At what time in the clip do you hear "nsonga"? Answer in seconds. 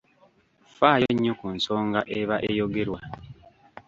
1.55-1.99